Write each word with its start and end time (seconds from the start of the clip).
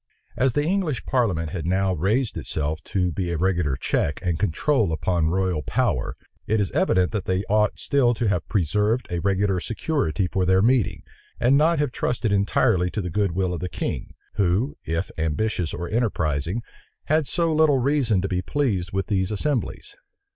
As 0.35 0.53
the 0.53 0.63
English 0.63 1.05
parliament 1.05 1.51
had 1.51 1.67
now 1.67 1.93
raised 1.93 2.35
itself 2.35 2.83
to 2.85 3.11
be 3.11 3.31
a 3.31 3.37
regular 3.37 3.75
check 3.75 4.19
and 4.23 4.39
control 4.39 4.91
upon 4.91 5.27
royal 5.29 5.61
power, 5.61 6.15
it 6.47 6.59
is 6.59 6.71
evident 6.71 7.11
that 7.11 7.25
they 7.25 7.43
ought 7.51 7.77
still 7.77 8.15
to 8.15 8.27
have 8.27 8.47
preserved 8.49 9.05
a 9.11 9.19
regular 9.19 9.59
security 9.59 10.25
for 10.25 10.43
their 10.43 10.63
meeting, 10.63 11.03
and 11.39 11.55
not 11.55 11.77
have 11.77 11.91
trusted 11.91 12.31
entirely 12.31 12.89
to 12.89 12.99
the 13.01 13.11
good 13.11 13.33
will 13.33 13.53
of 13.53 13.59
the 13.59 13.69
king, 13.69 14.15
who, 14.37 14.73
if 14.85 15.11
ambitious 15.19 15.71
or 15.71 15.87
enterprising, 15.87 16.63
had 17.05 17.27
so 17.27 17.53
little 17.53 17.77
reason 17.77 18.23
to 18.23 18.27
be 18.27 18.41
pleased 18.41 18.91
with 18.91 19.05
these 19.05 19.29
assemblies. 19.29 19.95